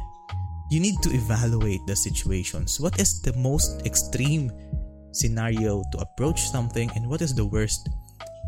You 0.72 0.80
need 0.80 0.96
to 1.04 1.12
evaluate 1.12 1.84
the 1.84 1.98
situations. 1.98 2.80
What 2.80 2.96
is 2.96 3.20
the 3.20 3.36
most 3.36 3.84
extreme 3.84 4.48
scenario 5.12 5.82
to 5.92 5.98
approach 5.98 6.48
something 6.50 6.90
and 6.94 7.08
what 7.08 7.22
is 7.22 7.34
the 7.34 7.44
worst 7.44 7.88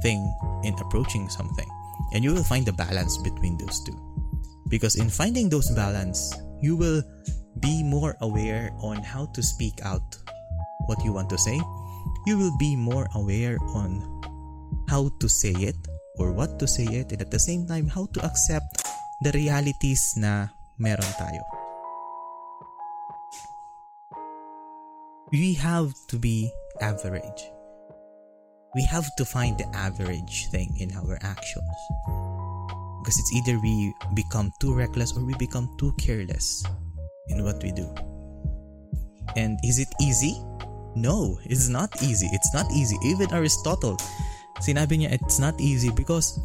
thing 0.02 0.20
in 0.64 0.74
approaching 0.78 1.28
something. 1.28 1.68
And 2.14 2.24
you 2.24 2.34
will 2.34 2.44
find 2.44 2.66
the 2.66 2.72
balance 2.72 3.16
between 3.18 3.56
those 3.58 3.82
two. 3.84 3.96
Because 4.68 4.96
in 4.96 5.08
finding 5.08 5.48
those 5.48 5.70
balance, 5.70 6.34
you 6.60 6.76
will 6.76 7.02
be 7.60 7.82
more 7.82 8.16
aware 8.20 8.70
on 8.80 9.02
how 9.02 9.26
to 9.34 9.42
speak 9.42 9.80
out 9.84 10.16
what 10.86 11.02
you 11.04 11.12
want 11.12 11.30
to 11.30 11.38
say. 11.38 11.60
You 12.26 12.38
will 12.38 12.56
be 12.58 12.76
more 12.76 13.08
aware 13.14 13.58
on 13.74 14.02
how 14.88 15.10
to 15.20 15.28
say 15.28 15.52
it 15.58 15.76
or 16.18 16.32
what 16.32 16.58
to 16.58 16.66
say 16.66 16.84
it 16.84 17.12
and 17.12 17.20
at 17.20 17.30
the 17.30 17.38
same 17.38 17.66
time 17.66 17.88
how 17.88 18.06
to 18.12 18.24
accept 18.24 18.84
the 19.22 19.32
realities 19.32 20.14
na 20.16 20.48
meron 20.78 21.08
tayo. 21.16 21.61
We 25.32 25.54
have 25.54 25.94
to 26.08 26.18
be 26.18 26.52
average. 26.82 27.50
We 28.74 28.84
have 28.84 29.08
to 29.16 29.24
find 29.24 29.56
the 29.56 29.66
average 29.74 30.48
thing 30.50 30.76
in 30.78 30.92
our 30.94 31.18
actions. 31.22 31.76
Because 33.00 33.18
it's 33.18 33.32
either 33.34 33.58
we 33.58 33.94
become 34.14 34.52
too 34.60 34.74
reckless 34.74 35.16
or 35.16 35.24
we 35.24 35.34
become 35.34 35.74
too 35.78 35.92
careless 35.98 36.62
in 37.28 37.44
what 37.44 37.62
we 37.62 37.72
do. 37.72 37.88
And 39.34 39.58
is 39.64 39.78
it 39.78 39.88
easy? 40.00 40.36
No, 40.94 41.38
it's 41.44 41.68
not 41.68 41.90
easy. 42.02 42.28
It's 42.32 42.52
not 42.52 42.70
easy. 42.70 42.96
Even 43.02 43.32
Aristotle, 43.32 43.96
sinabi 44.60 45.00
niya 45.00 45.12
it's 45.16 45.40
not 45.40 45.58
easy 45.58 45.90
because 45.90 46.38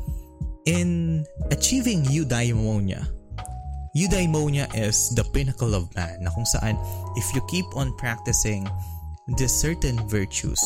in 0.66 1.26
achieving 1.52 2.04
eudaimonia, 2.08 3.04
eudaimonia 3.98 4.70
is 4.78 5.10
the 5.18 5.26
pinnacle 5.34 5.74
of 5.74 5.90
man 5.98 6.22
na 6.22 6.30
kung 6.30 6.46
saan 6.46 6.78
if 7.18 7.26
you 7.34 7.42
keep 7.50 7.66
on 7.74 7.90
practicing 7.98 8.62
the 9.42 9.50
certain 9.50 9.98
virtues 10.06 10.62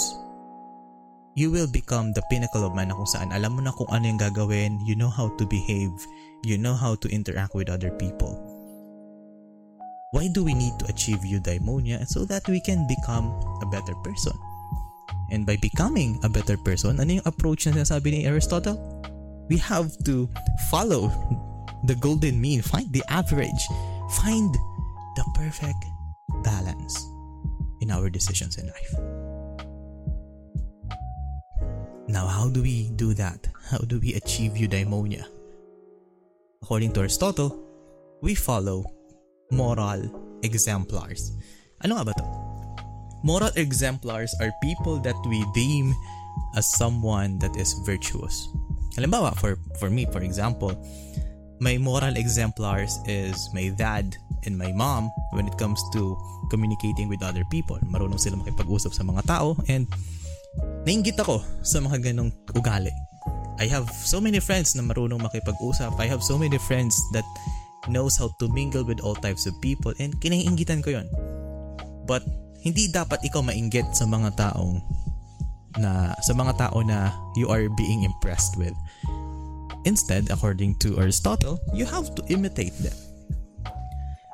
you 1.35 1.47
will 1.51 1.67
become 1.67 2.11
the 2.11 2.21
pinnacle 2.29 2.67
of 2.67 2.75
man 2.75 2.91
na 2.91 2.95
kung 2.95 3.07
saan. 3.07 3.31
Alam 3.31 3.55
mo 3.55 3.61
na 3.63 3.71
kung 3.71 3.87
ano 3.87 4.03
yung 4.03 4.19
gagawin. 4.19 4.83
You 4.83 4.99
know 4.99 5.07
how 5.07 5.31
to 5.39 5.47
behave. 5.47 5.95
You 6.43 6.59
know 6.59 6.75
how 6.75 6.99
to 6.99 7.07
interact 7.07 7.55
with 7.55 7.71
other 7.71 7.91
people. 7.95 8.35
Why 10.11 10.27
do 10.27 10.43
we 10.43 10.51
need 10.51 10.75
to 10.83 10.91
achieve 10.91 11.23
eudaimonia? 11.23 12.03
So 12.03 12.27
that 12.27 12.43
we 12.51 12.59
can 12.59 12.83
become 12.83 13.31
a 13.63 13.67
better 13.71 13.95
person. 14.03 14.35
And 15.31 15.47
by 15.47 15.55
becoming 15.63 16.19
a 16.27 16.29
better 16.29 16.59
person 16.59 16.99
ano 16.99 17.23
yung 17.23 17.27
approach 17.27 17.63
na 17.63 17.79
sinasabi 17.79 18.11
ni 18.11 18.19
Aristotle? 18.27 18.75
We 19.47 19.55
have 19.63 19.95
to 20.03 20.27
follow 20.67 21.07
the 21.83 21.95
golden 21.95 22.39
mean, 22.39 22.61
find 22.61 22.91
the 22.93 23.03
average, 23.09 23.67
find 24.11 24.53
the 25.15 25.25
perfect 25.35 25.83
balance 26.43 27.05
in 27.81 27.91
our 27.91 28.09
decisions 28.09 28.57
in 28.57 28.67
life. 28.67 28.93
Now, 32.07 32.27
how 32.27 32.49
do 32.49 32.61
we 32.61 32.89
do 32.95 33.13
that? 33.15 33.47
How 33.69 33.79
do 33.79 33.99
we 33.99 34.13
achieve 34.15 34.53
eudaimonia? 34.53 35.25
According 36.61 36.93
to 36.93 36.99
Aristotle, 37.01 37.57
we 38.21 38.35
follow 38.35 38.85
moral 39.49 40.39
exemplars. 40.43 41.31
Ano 41.83 41.95
nga 41.97 42.05
ba 42.05 42.13
to? 42.19 42.25
Moral 43.23 43.51
exemplars 43.55 44.33
are 44.41 44.51
people 44.61 44.97
that 45.01 45.17
we 45.25 45.45
deem 45.53 45.93
as 46.55 46.65
someone 46.77 47.39
that 47.39 47.55
is 47.55 47.73
virtuous. 47.85 48.49
Halimbawa, 48.97 49.37
for, 49.37 49.57
for 49.79 49.89
me, 49.89 50.05
for 50.11 50.21
example, 50.21 50.75
my 51.61 51.77
moral 51.77 52.17
exemplars 52.17 52.97
is 53.05 53.53
my 53.53 53.69
dad 53.77 54.17
and 54.49 54.57
my 54.57 54.73
mom 54.73 55.13
when 55.37 55.45
it 55.45 55.53
comes 55.61 55.77
to 55.93 56.17
communicating 56.49 57.05
with 57.05 57.21
other 57.21 57.45
people. 57.53 57.77
Marunong 57.85 58.17
sila 58.17 58.41
makipag-usap 58.41 58.97
sa 58.97 59.05
mga 59.05 59.21
tao 59.29 59.53
and 59.69 59.85
nainggit 60.89 61.21
ako 61.21 61.45
sa 61.61 61.77
mga 61.77 62.11
ganong 62.11 62.33
ugali. 62.57 62.89
I 63.61 63.69
have 63.69 63.85
so 63.93 64.17
many 64.17 64.41
friends 64.41 64.73
na 64.73 64.81
marunong 64.81 65.21
makipag-usap. 65.21 65.93
I 66.01 66.09
have 66.09 66.25
so 66.25 66.33
many 66.33 66.57
friends 66.57 66.97
that 67.13 67.23
knows 67.85 68.17
how 68.17 68.33
to 68.41 68.49
mingle 68.49 68.81
with 68.81 68.97
all 69.05 69.13
types 69.13 69.45
of 69.45 69.53
people 69.61 69.93
and 70.01 70.17
kinaiinggitan 70.17 70.81
ko 70.81 70.97
yon. 70.97 71.05
But 72.09 72.25
hindi 72.65 72.89
dapat 72.89 73.21
ikaw 73.21 73.45
mainggit 73.45 73.93
sa 73.93 74.09
mga 74.09 74.33
taong 74.33 74.81
na 75.77 76.17
sa 76.25 76.33
mga 76.33 76.57
tao 76.57 76.81
na 76.81 77.13
you 77.37 77.53
are 77.53 77.69
being 77.77 78.01
impressed 78.01 78.57
with. 78.57 78.73
Instead, 79.85 80.29
according 80.29 80.77
to 80.79 80.99
Aristotle, 80.99 81.59
you 81.73 81.85
have 81.85 82.13
to 82.15 82.21
imitate 82.29 82.75
them. 82.79 82.95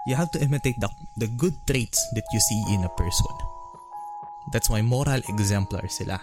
You 0.07 0.15
have 0.15 0.31
to 0.31 0.39
imitate 0.39 0.75
the, 0.79 0.89
the 1.17 1.27
good 1.35 1.53
traits 1.67 1.99
that 2.15 2.23
you 2.31 2.39
see 2.39 2.63
in 2.73 2.83
a 2.83 2.91
person. 2.95 3.31
That's 4.51 4.69
why 4.69 4.81
moral 4.81 5.19
exemplar 5.27 5.87
sila. 5.87 6.19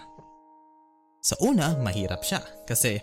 Sa 1.21 1.35
una, 1.41 1.77
mahirap 1.77 2.21
siya 2.21 2.41
kasi 2.65 3.01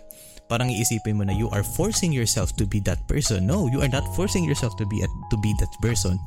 parang 0.50 0.70
iisipin 0.70 1.18
mo 1.18 1.24
na 1.26 1.34
you 1.34 1.50
are 1.50 1.62
forcing 1.62 2.10
yourself 2.10 2.54
to 2.58 2.66
be 2.66 2.78
that 2.82 3.02
person. 3.06 3.46
No, 3.46 3.66
you 3.70 3.82
are 3.82 3.90
not 3.90 4.06
forcing 4.14 4.42
yourself 4.42 4.74
to 4.78 4.86
be 4.86 5.02
a, 5.02 5.08
to 5.30 5.36
be 5.38 5.54
that 5.62 5.74
person. 5.82 6.18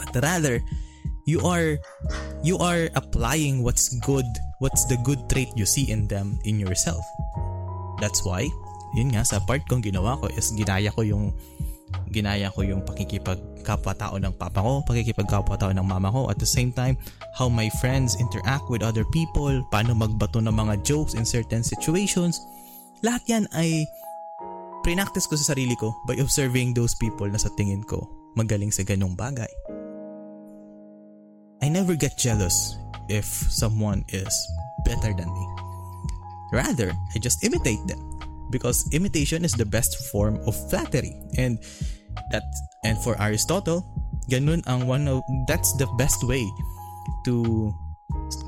But 0.00 0.16
rather, 0.20 0.60
you 1.28 1.44
are 1.44 1.76
you 2.40 2.56
are 2.56 2.88
applying 2.96 3.60
what's 3.60 3.92
good 4.00 4.24
what's 4.64 4.88
the 4.88 4.96
good 5.04 5.20
trait 5.28 5.52
you 5.52 5.68
see 5.68 5.84
in 5.92 6.08
them 6.08 6.40
in 6.48 6.56
yourself 6.56 7.04
that's 8.00 8.24
why 8.24 8.48
yun 8.96 9.12
nga 9.12 9.24
sa 9.26 9.42
part 9.42 9.64
kong 9.68 9.84
ginawa 9.84 10.16
ko 10.16 10.30
is 10.32 10.54
ginaya 10.56 10.88
ko 10.92 11.04
yung 11.04 11.34
ginaya 12.12 12.52
ko 12.52 12.64
yung 12.64 12.84
pakikipagkapwa-tao 12.84 14.20
ng 14.20 14.34
papa 14.36 14.60
ko, 14.60 14.84
pakikipagkapwa-tao 14.84 15.72
ng 15.72 15.84
mama 15.84 16.12
ko. 16.12 16.28
At 16.28 16.36
the 16.40 16.48
same 16.48 16.72
time, 16.72 16.96
how 17.36 17.48
my 17.48 17.68
friends 17.80 18.16
interact 18.20 18.68
with 18.68 18.84
other 18.84 19.04
people, 19.12 19.64
paano 19.72 19.96
magbato 19.96 20.40
ng 20.40 20.52
mga 20.52 20.84
jokes 20.84 21.16
in 21.16 21.24
certain 21.24 21.64
situations. 21.64 22.40
Lahat 23.00 23.24
yan 23.28 23.44
ay 23.56 23.88
prinactice 24.84 25.28
ko 25.28 25.36
sa 25.36 25.56
sarili 25.56 25.76
ko 25.76 25.92
by 26.04 26.16
observing 26.20 26.72
those 26.72 26.96
people 26.96 27.28
na 27.28 27.40
sa 27.40 27.52
tingin 27.56 27.84
ko 27.84 28.04
magaling 28.36 28.72
sa 28.72 28.84
ganong 28.84 29.16
bagay. 29.16 29.48
I 31.64 31.66
never 31.68 31.98
get 31.98 32.20
jealous 32.20 32.78
if 33.10 33.26
someone 33.48 34.04
is 34.12 34.32
better 34.84 35.10
than 35.10 35.28
me. 35.28 35.44
Rather, 36.52 36.94
I 37.12 37.16
just 37.20 37.44
imitate 37.44 37.82
them 37.84 38.17
because 38.50 38.88
imitation 38.92 39.44
is 39.44 39.52
the 39.52 39.66
best 39.66 40.10
form 40.10 40.40
of 40.46 40.56
flattery 40.70 41.16
and 41.36 41.58
that 42.30 42.42
and 42.84 42.98
for 42.98 43.14
Aristotle, 43.20 43.84
ganun 44.30 44.62
ang 44.66 44.86
one 44.86 45.08
of 45.08 45.22
that's 45.46 45.72
the 45.76 45.86
best 45.98 46.22
way 46.24 46.44
to 47.24 47.72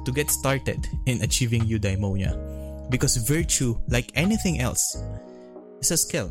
to 0.04 0.10
get 0.12 0.30
started 0.30 0.80
in 1.06 1.22
achieving 1.22 1.62
eudaimonia 1.64 2.34
because 2.90 3.16
virtue 3.16 3.76
like 3.88 4.10
anything 4.14 4.60
else 4.60 4.82
is 5.80 5.90
a 5.90 5.96
skill. 5.96 6.30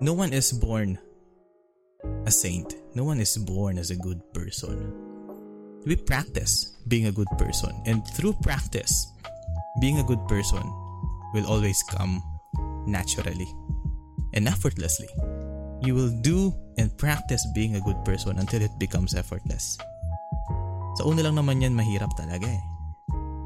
No 0.00 0.12
one 0.12 0.32
is 0.32 0.50
born 0.50 0.98
a 2.26 2.30
saint. 2.30 2.74
No 2.94 3.04
one 3.04 3.20
is 3.20 3.38
born 3.38 3.78
as 3.78 3.90
a 3.90 3.96
good 3.96 4.20
person. 4.34 4.92
We 5.86 5.96
practice 5.96 6.78
being 6.86 7.06
a 7.06 7.14
good 7.14 7.30
person, 7.38 7.74
and 7.86 8.06
through 8.14 8.38
practice, 8.42 9.06
being 9.80 9.98
a 9.98 10.06
good 10.06 10.22
person 10.28 10.62
will 11.34 11.46
always 11.46 11.82
come 11.82 12.22
naturally 12.86 13.48
and 14.34 14.48
effortlessly. 14.48 15.08
You 15.82 15.94
will 15.94 16.12
do 16.22 16.54
and 16.78 16.94
practice 16.96 17.44
being 17.54 17.76
a 17.76 17.80
good 17.80 17.98
person 18.04 18.38
until 18.38 18.62
it 18.62 18.72
becomes 18.78 19.14
effortless. 19.14 19.76
Sa 21.00 21.08
una 21.08 21.24
lang 21.24 21.36
naman 21.36 21.64
yan, 21.64 21.74
mahirap 21.74 22.12
talaga 22.14 22.46
eh. 22.46 22.62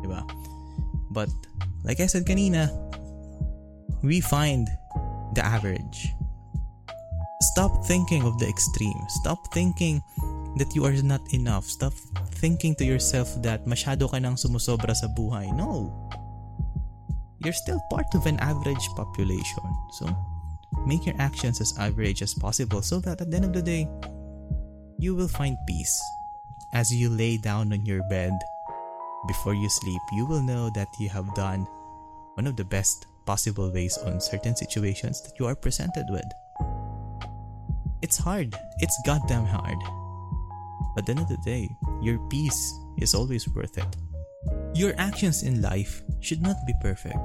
Diba? 0.04 0.20
But, 1.10 1.30
like 1.86 2.00
I 2.00 2.06
said 2.06 2.26
kanina, 2.26 2.68
we 4.02 4.20
find 4.20 4.68
the 5.32 5.44
average 5.44 6.12
Stop 7.56 7.84
thinking 7.84 8.22
of 8.24 8.38
the 8.38 8.48
extreme. 8.48 9.00
Stop 9.08 9.52
thinking 9.52 10.02
that 10.56 10.74
you 10.74 10.84
are 10.84 10.92
not 11.00 11.20
enough. 11.32 11.64
Stop 11.64 11.92
thinking 12.36 12.74
to 12.76 12.84
yourself 12.84 13.32
that 13.40 13.64
masyado 13.64 14.08
ka 14.08 14.16
nang 14.20 14.36
sumusobra 14.36 14.96
sa 14.96 15.08
buhay. 15.08 15.48
No. 15.52 15.92
You're 17.46 17.52
still 17.52 17.78
part 17.88 18.12
of 18.16 18.26
an 18.26 18.40
average 18.40 18.88
population. 18.96 19.62
So, 19.92 20.10
make 20.84 21.06
your 21.06 21.14
actions 21.20 21.60
as 21.60 21.78
average 21.78 22.20
as 22.20 22.34
possible 22.34 22.82
so 22.82 22.98
that 22.98 23.20
at 23.20 23.30
the 23.30 23.36
end 23.36 23.44
of 23.44 23.52
the 23.52 23.62
day, 23.62 23.88
you 24.98 25.14
will 25.14 25.28
find 25.28 25.56
peace. 25.68 25.94
As 26.72 26.92
you 26.92 27.08
lay 27.08 27.36
down 27.36 27.72
on 27.72 27.86
your 27.86 28.02
bed 28.10 28.32
before 29.28 29.54
you 29.54 29.70
sleep, 29.70 30.02
you 30.10 30.26
will 30.26 30.42
know 30.42 30.70
that 30.74 30.88
you 30.98 31.08
have 31.08 31.32
done 31.36 31.68
one 32.34 32.48
of 32.48 32.56
the 32.56 32.64
best 32.64 33.06
possible 33.26 33.70
ways 33.70 33.96
on 33.98 34.20
certain 34.20 34.56
situations 34.56 35.22
that 35.22 35.38
you 35.38 35.46
are 35.46 35.54
presented 35.54 36.06
with. 36.10 36.26
It's 38.02 38.18
hard. 38.18 38.58
It's 38.80 39.00
goddamn 39.06 39.46
hard. 39.46 39.78
But 40.96 41.02
at 41.02 41.06
the 41.06 41.12
end 41.12 41.20
of 41.20 41.28
the 41.28 41.38
day, 41.46 41.70
your 42.02 42.18
peace 42.26 42.74
is 42.98 43.14
always 43.14 43.46
worth 43.46 43.78
it. 43.78 43.96
Your 44.74 44.98
actions 44.98 45.44
in 45.44 45.62
life 45.62 46.02
should 46.26 46.42
not 46.42 46.58
be 46.66 46.74
perfect, 46.82 47.22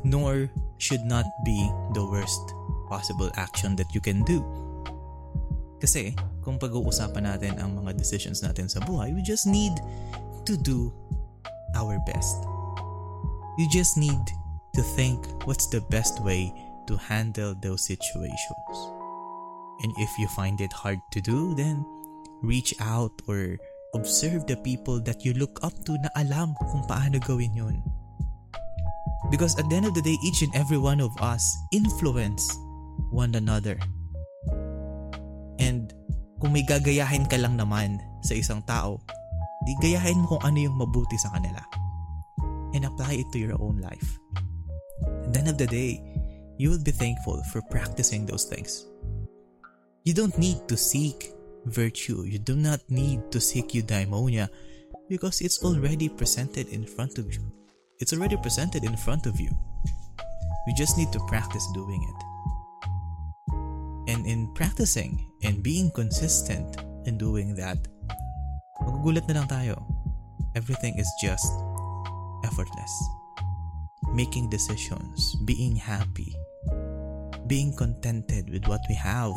nor 0.00 0.48
should 0.80 1.04
not 1.04 1.28
be 1.44 1.60
the 1.92 2.00
worst 2.00 2.40
possible 2.88 3.28
action 3.36 3.76
that 3.76 3.92
you 3.92 4.00
can 4.00 4.24
do. 4.24 4.40
Kasi, 5.76 6.16
kung 6.40 6.56
pag-uusapan 6.56 7.28
natin 7.28 7.60
ang 7.60 7.76
mga 7.76 7.92
decisions 8.00 8.40
natin 8.40 8.66
sa 8.66 8.80
buhay, 8.80 9.12
we 9.12 9.20
just 9.20 9.44
need 9.44 9.76
to 10.48 10.56
do 10.56 10.88
our 11.76 12.00
best. 12.08 12.40
You 13.60 13.68
just 13.68 14.00
need 14.00 14.24
to 14.72 14.82
think 14.96 15.20
what's 15.44 15.68
the 15.68 15.84
best 15.92 16.24
way 16.24 16.48
to 16.88 16.96
handle 16.96 17.52
those 17.60 17.84
situations. 17.84 18.74
And 19.84 19.92
if 20.00 20.10
you 20.16 20.26
find 20.32 20.58
it 20.64 20.72
hard 20.72 20.98
to 21.12 21.20
do, 21.20 21.54
then 21.54 21.84
reach 22.40 22.72
out 22.80 23.12
or 23.28 23.60
observe 23.94 24.46
the 24.46 24.56
people 24.56 24.98
that 25.04 25.24
you 25.24 25.34
look 25.34 25.60
up 25.62 25.74
to 25.84 25.94
na 26.00 26.10
alam 26.16 26.56
kung 26.72 26.82
paano 26.88 27.20
gawin 27.22 27.54
yun. 27.54 27.76
Because 29.30 29.58
at 29.58 29.66
the 29.66 29.76
end 29.76 29.86
of 29.86 29.94
the 29.94 30.02
day, 30.02 30.16
each 30.22 30.42
and 30.46 30.54
every 30.54 30.78
one 30.78 31.02
of 31.02 31.10
us 31.18 31.42
influence 31.74 32.54
one 33.10 33.34
another. 33.34 33.78
And 35.58 35.90
kung 36.38 36.54
may 36.54 36.62
gagayahin 36.62 37.26
ka 37.26 37.36
lang 37.36 37.58
naman 37.58 37.98
sa 38.22 38.38
isang 38.38 38.62
tao, 38.62 39.02
di 39.66 39.74
gayahin 39.82 40.22
mo 40.22 40.38
kung 40.38 40.42
ano 40.46 40.58
yung 40.62 40.78
mabuti 40.78 41.18
sa 41.18 41.34
kanila. 41.34 41.58
And 42.72 42.86
apply 42.86 43.24
it 43.24 43.28
to 43.34 43.38
your 43.42 43.58
own 43.58 43.82
life. 43.82 44.18
At 45.26 45.34
the 45.34 45.38
end 45.40 45.50
of 45.50 45.58
the 45.58 45.66
day, 45.66 45.98
you 46.58 46.70
will 46.70 46.82
be 46.82 46.94
thankful 46.94 47.42
for 47.50 47.62
practicing 47.70 48.26
those 48.26 48.44
things. 48.44 48.86
You 50.04 50.14
don't 50.14 50.36
need 50.38 50.68
to 50.68 50.76
seek 50.76 51.34
virtue. 51.66 52.24
You 52.24 52.38
do 52.38 52.56
not 52.56 52.80
need 52.88 53.30
to 53.32 53.40
seek 53.40 53.74
eudaimonia 53.74 54.48
because 55.08 55.40
it's 55.40 55.62
already 55.64 56.08
presented 56.08 56.68
in 56.68 56.84
front 56.84 57.18
of 57.18 57.32
you. 57.32 57.44
It's 58.00 58.12
already 58.12 58.36
presented 58.36 58.84
in 58.84 58.96
front 58.96 59.26
of 59.26 59.40
you. 59.40 59.50
You 60.66 60.74
just 60.76 60.96
need 60.96 61.10
to 61.12 61.18
practice 61.26 61.66
doing 61.74 62.06
it. 62.06 62.18
And 64.14 64.24
in 64.24 64.54
practicing 64.54 65.26
and 65.42 65.62
being 65.62 65.90
consistent 65.90 66.78
in 67.06 67.18
doing 67.18 67.56
that, 67.56 67.78
magugulat 68.86 69.26
na 69.26 69.42
lang 69.42 69.48
tayo. 69.50 69.82
Everything 70.54 70.94
is 70.94 71.10
just 71.20 71.50
effortless. 72.46 72.94
Making 74.14 74.48
decisions, 74.48 75.34
being 75.44 75.74
happy, 75.74 76.38
being 77.50 77.74
contented 77.74 78.48
with 78.48 78.62
what 78.70 78.80
we 78.88 78.94
have 78.94 79.34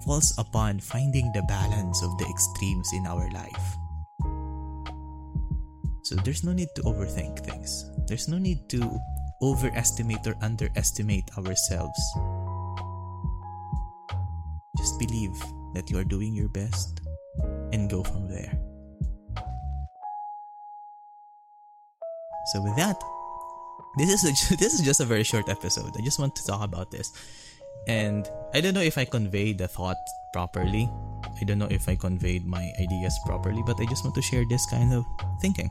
falls 0.00 0.32
upon 0.40 0.80
finding 0.80 1.28
the 1.36 1.44
balance 1.44 2.00
of 2.00 2.16
the 2.16 2.24
extremes 2.24 2.88
in 2.96 3.04
our 3.04 3.28
life. 3.36 3.66
So 6.10 6.16
there's 6.16 6.42
no 6.42 6.52
need 6.52 6.74
to 6.74 6.82
overthink 6.82 7.38
things. 7.46 7.88
There's 8.08 8.26
no 8.26 8.36
need 8.36 8.68
to 8.70 8.98
overestimate 9.42 10.26
or 10.26 10.34
underestimate 10.42 11.22
ourselves. 11.38 12.00
Just 14.76 14.98
believe 14.98 15.30
that 15.74 15.88
you 15.88 15.98
are 15.98 16.04
doing 16.04 16.34
your 16.34 16.48
best 16.48 17.00
and 17.70 17.88
go 17.88 18.02
from 18.02 18.26
there. 18.26 18.58
So 22.50 22.60
with 22.60 22.74
that, 22.74 23.00
this 23.96 24.10
is 24.10 24.24
a, 24.24 24.56
this 24.58 24.74
is 24.74 24.80
just 24.80 24.98
a 24.98 25.04
very 25.04 25.22
short 25.22 25.48
episode. 25.48 25.94
I 25.96 26.02
just 26.04 26.18
want 26.18 26.34
to 26.34 26.44
talk 26.44 26.64
about 26.64 26.90
this. 26.90 27.08
And 27.86 28.28
I 28.52 28.60
don't 28.60 28.74
know 28.74 28.82
if 28.82 28.98
I 28.98 29.04
conveyed 29.04 29.58
the 29.58 29.68
thought 29.68 30.02
properly, 30.32 30.90
I 31.40 31.42
don't 31.44 31.58
know 31.58 31.70
if 31.70 31.88
I 31.88 31.96
conveyed 31.96 32.44
my 32.46 32.72
ideas 32.80 33.16
properly, 33.24 33.62
but 33.64 33.80
I 33.80 33.86
just 33.86 34.04
want 34.04 34.14
to 34.16 34.24
share 34.24 34.44
this 34.44 34.64
kind 34.68 34.92
of 34.92 35.04
thinking. 35.40 35.70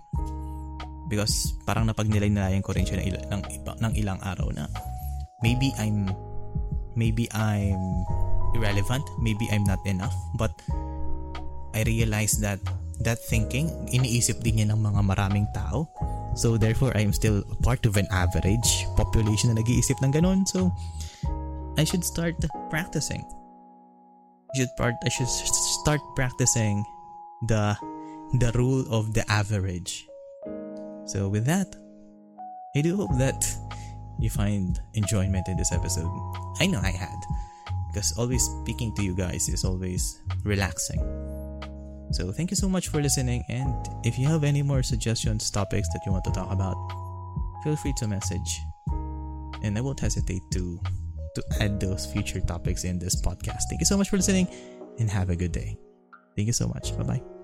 Because 1.10 1.54
parang 1.66 1.90
napagnilay-nilayan 1.90 2.62
ko 2.62 2.74
rin 2.74 2.86
siya 2.86 3.02
ng, 3.02 3.06
il- 3.06 3.26
ng, 3.34 3.42
ng 3.82 3.94
ilang 3.98 4.20
araw 4.22 4.54
na 4.54 4.70
maybe 5.42 5.74
I'm 5.82 6.10
maybe 6.94 7.26
I'm 7.34 7.82
irrelevant, 8.54 9.06
maybe 9.18 9.50
I'm 9.50 9.66
not 9.66 9.82
enough, 9.86 10.14
but 10.38 10.54
I 11.74 11.86
realized 11.86 12.42
that 12.42 12.60
that 13.02 13.20
thinking, 13.32 13.72
iniisip 13.90 14.44
din 14.44 14.62
niya 14.62 14.68
ng 14.76 14.82
mga 14.84 15.02
maraming 15.08 15.48
tao. 15.56 15.88
So 16.36 16.60
therefore, 16.60 16.94
I 16.96 17.02
am 17.02 17.14
still 17.16 17.42
part 17.64 17.88
of 17.88 17.98
an 17.98 18.08
average 18.12 18.86
population 19.00 19.50
na 19.50 19.60
nag-iisip 19.60 19.98
ng 20.04 20.14
ganun. 20.14 20.46
So 20.46 20.70
I 21.80 21.88
should 21.88 22.04
start 22.04 22.38
practicing. 22.70 23.24
Should 24.56 24.70
part 24.78 24.96
I 25.06 25.10
should 25.10 25.28
start 25.28 26.02
practicing 26.16 26.84
the 27.48 27.78
the 28.34 28.52
rule 28.56 28.86
of 28.92 29.14
the 29.14 29.30
average. 29.32 30.08
So 31.06 31.30
with 31.30 31.46
that, 31.46 31.68
I 32.76 32.82
do 32.82 32.96
hope 32.96 33.18
that 33.18 33.46
you 34.20 34.30
find 34.30 34.80
enjoyment 34.94 35.48
in 35.48 35.58
this 35.58 35.72
episode. 35.72 36.10
I 36.60 36.68
know 36.68 36.80
I 36.80 36.92
had 36.92 37.18
because 37.88 38.14
always 38.18 38.44
speaking 38.62 38.94
to 38.96 39.04
you 39.04 39.16
guys 39.16 39.50
is 39.50 39.64
always 39.66 40.22
relaxing. 40.44 41.00
So 42.12 42.32
thank 42.32 42.52
you 42.52 42.58
so 42.58 42.68
much 42.68 42.90
for 42.90 43.02
listening 43.02 43.44
and 43.50 43.88
if 44.04 44.18
you 44.18 44.28
have 44.28 44.44
any 44.44 44.62
more 44.62 44.82
suggestions, 44.84 45.50
topics 45.50 45.88
that 45.90 46.02
you 46.06 46.12
want 46.12 46.26
to 46.26 46.32
talk 46.32 46.52
about, 46.52 46.76
feel 47.64 47.76
free 47.76 47.94
to 47.98 48.08
message 48.08 48.62
and 49.64 49.78
I 49.78 49.82
won't 49.82 50.00
hesitate 50.00 50.42
to 50.54 50.80
to 51.40 51.64
add 51.64 51.80
those 51.80 52.06
future 52.06 52.42
topics 52.42 52.84
in 52.84 53.00
this 53.00 53.16
podcast. 53.16 53.64
Thank 53.70 53.82
you 53.82 53.86
so 53.86 53.98
much 53.98 54.10
for 54.10 54.18
listening 54.18 54.48
and 55.00 55.10
have 55.10 55.30
a 55.30 55.36
good 55.36 55.52
day. 55.52 55.78
Thank 56.36 56.48
you 56.48 56.54
so 56.54 56.68
much. 56.68 56.96
Bye 56.98 57.04
bye. 57.04 57.39